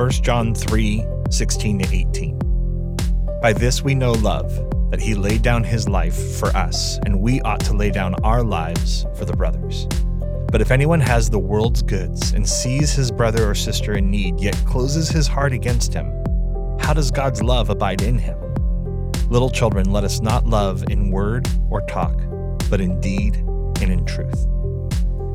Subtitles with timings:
[0.00, 2.38] 1 John 3 16 to 18.
[3.42, 4.50] By this we know love,
[4.90, 8.42] that he laid down his life for us, and we ought to lay down our
[8.42, 9.86] lives for the brothers.
[10.50, 14.40] But if anyone has the world's goods and sees his brother or sister in need,
[14.40, 16.06] yet closes his heart against him,
[16.80, 18.38] how does God's love abide in him?
[19.28, 22.18] Little children, let us not love in word or talk,
[22.70, 23.36] but in deed
[23.82, 24.46] and in truth.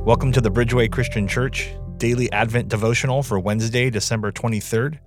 [0.08, 5.00] Welcome to the Bridgeway Christian Church daily Advent devotional for Wednesday, December 23rd.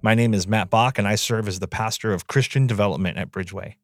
[0.00, 3.30] My name is Matt Bach, and I serve as the pastor of Christian development at
[3.30, 3.74] Bridgeway.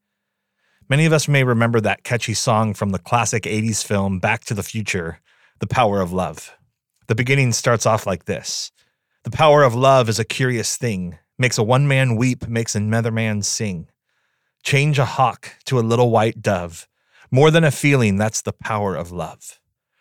[0.88, 4.54] Many of us may remember that catchy song from the classic 80s film Back to
[4.54, 5.20] the Future,
[5.58, 6.56] The Power of Love.
[7.08, 8.72] The beginning starts off like this
[9.24, 13.10] The power of love is a curious thing, makes a one man weep, makes another
[13.10, 13.88] man sing.
[14.62, 16.88] Change a hawk to a little white dove.
[17.30, 19.60] More than a feeling, that's the power of love.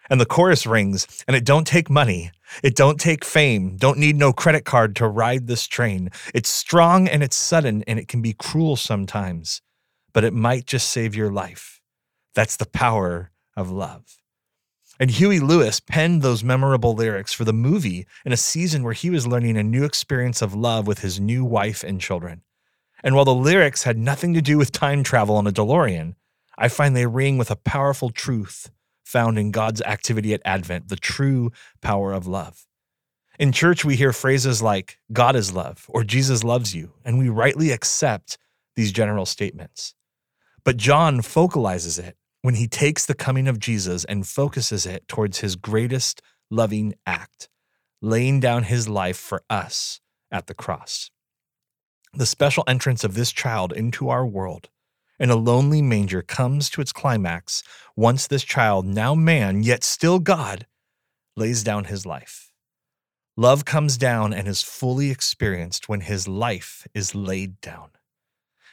[0.10, 2.32] And the chorus rings, and it don't take money,
[2.64, 6.10] it don't take fame, don't need no credit card to ride this train.
[6.34, 9.62] It's strong and it's sudden and it can be cruel sometimes,
[10.14, 11.82] but it might just save your life.
[12.36, 14.18] That's the power of love.
[15.00, 19.10] And Huey Lewis penned those memorable lyrics for the movie in a season where he
[19.10, 22.44] was learning a new experience of love with his new wife and children.
[23.04, 26.16] And while the lyrics had nothing to do with time travel on a DeLorean,
[26.58, 28.72] I find they ring with a powerful truth
[29.06, 32.66] found in God's activity at Advent, the true power of love.
[33.40, 37.30] In church, we hear phrases like, God is love, or Jesus loves you, and we
[37.30, 38.38] rightly accept
[38.76, 39.94] these general statements.
[40.64, 45.40] But John focalizes it when he takes the coming of Jesus and focuses it towards
[45.40, 47.50] his greatest loving act,
[48.02, 50.00] laying down his life for us
[50.32, 51.12] at the cross.
[52.14, 54.70] The special entrance of this child into our world
[55.20, 57.64] in a lonely manger comes to its climax
[57.96, 60.68] once this child, now man, yet still God,
[61.36, 62.52] lays down his life.
[63.38, 67.90] Love comes down and is fully experienced when his life is laid down.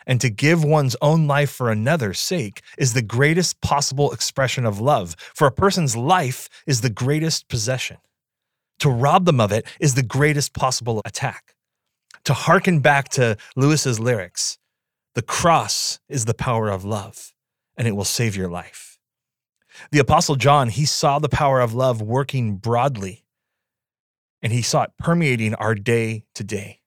[0.06, 4.80] And to give one's own life for another's sake is the greatest possible expression of
[4.80, 7.98] love, for a person's life is the greatest possession.
[8.80, 11.54] To rob them of it is the greatest possible attack.
[12.24, 14.58] To hearken back to Lewis's lyrics,
[15.14, 17.34] the cross is the power of love,
[17.76, 18.98] and it will save your life.
[19.90, 23.24] The Apostle John, he saw the power of love working broadly,
[24.40, 26.80] and he saw it permeating our day to day.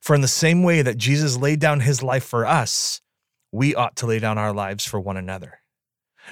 [0.00, 3.00] For in the same way that Jesus laid down his life for us,
[3.52, 5.60] we ought to lay down our lives for one another.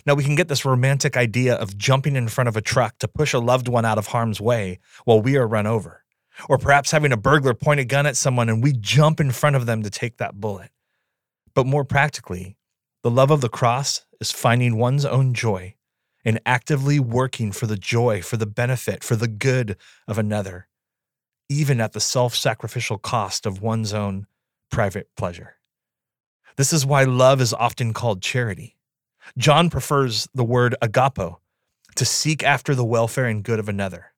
[0.04, 3.08] Now, we can get this romantic idea of jumping in front of a truck to
[3.08, 6.04] push a loved one out of harm's way while we are run over,
[6.48, 9.56] or perhaps having a burglar point a gun at someone and we jump in front
[9.56, 10.70] of them to take that bullet.
[11.56, 12.58] But more practically,
[13.02, 15.74] the love of the cross is finding one's own joy
[16.22, 20.68] and actively working for the joy, for the benefit, for the good of another,
[21.48, 24.26] even at the self sacrificial cost of one's own
[24.70, 25.56] private pleasure.
[26.56, 28.76] This is why love is often called charity.
[29.38, 31.38] John prefers the word agapo,
[31.94, 34.12] to seek after the welfare and good of another.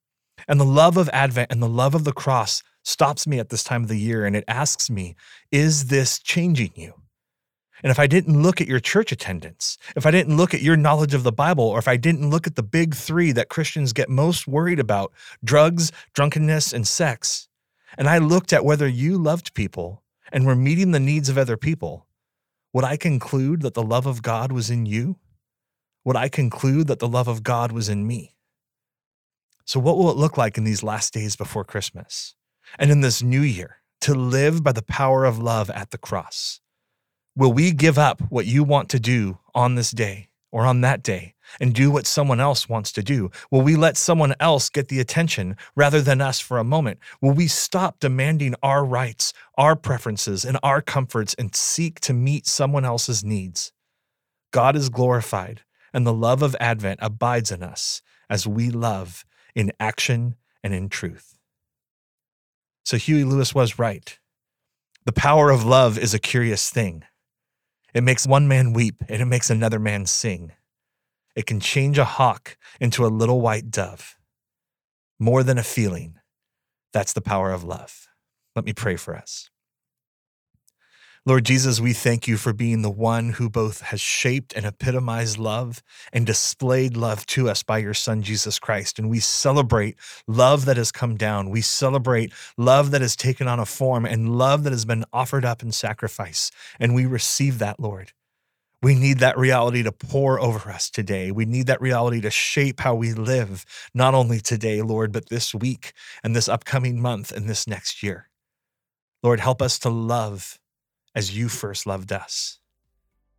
[0.48, 3.62] And the love of Advent and the love of the cross stops me at this
[3.62, 5.14] time of the year and it asks me,
[5.52, 6.94] is this changing you?
[7.82, 10.76] And if I didn't look at your church attendance, if I didn't look at your
[10.76, 13.92] knowledge of the Bible, or if I didn't look at the big three that Christians
[13.92, 15.12] get most worried about
[15.44, 17.48] drugs, drunkenness, and sex,
[17.96, 20.02] and I looked at whether you loved people
[20.32, 22.06] and were meeting the needs of other people,
[22.72, 25.16] would I conclude that the love of God was in you?
[26.04, 28.34] Would I conclude that the love of God was in me?
[29.64, 32.34] So, what will it look like in these last days before Christmas
[32.78, 36.60] and in this new year to live by the power of love at the cross?
[37.38, 41.04] Will we give up what you want to do on this day or on that
[41.04, 43.30] day and do what someone else wants to do?
[43.52, 46.98] Will we let someone else get the attention rather than us for a moment?
[47.20, 52.44] Will we stop demanding our rights, our preferences, and our comforts and seek to meet
[52.44, 53.70] someone else's needs?
[54.50, 55.62] God is glorified,
[55.94, 59.24] and the love of Advent abides in us as we love
[59.54, 60.34] in action
[60.64, 61.38] and in truth.
[62.84, 64.18] So Huey Lewis was right.
[65.04, 67.04] The power of love is a curious thing.
[67.94, 70.52] It makes one man weep and it makes another man sing.
[71.34, 74.16] It can change a hawk into a little white dove.
[75.18, 76.16] More than a feeling,
[76.92, 78.08] that's the power of love.
[78.54, 79.50] Let me pray for us.
[81.28, 85.36] Lord Jesus, we thank you for being the one who both has shaped and epitomized
[85.36, 88.98] love and displayed love to us by your Son, Jesus Christ.
[88.98, 91.50] And we celebrate love that has come down.
[91.50, 95.44] We celebrate love that has taken on a form and love that has been offered
[95.44, 96.50] up in sacrifice.
[96.80, 98.12] And we receive that, Lord.
[98.82, 101.30] We need that reality to pour over us today.
[101.30, 105.54] We need that reality to shape how we live, not only today, Lord, but this
[105.54, 105.92] week
[106.24, 108.30] and this upcoming month and this next year.
[109.22, 110.58] Lord, help us to love
[111.14, 112.58] as you first loved us.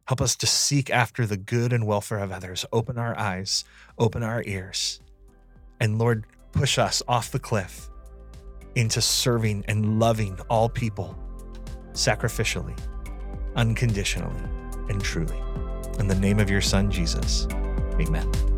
[0.05, 2.65] Help us to seek after the good and welfare of others.
[2.71, 3.63] Open our eyes,
[3.97, 4.99] open our ears.
[5.79, 7.89] And Lord, push us off the cliff
[8.75, 11.17] into serving and loving all people
[11.93, 12.77] sacrificially,
[13.55, 14.41] unconditionally,
[14.89, 15.37] and truly.
[15.99, 17.47] In the name of your Son, Jesus,
[17.99, 18.48] amen.